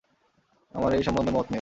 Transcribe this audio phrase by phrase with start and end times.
[0.73, 1.49] আমার এই সম্বন্ধে মত নেই।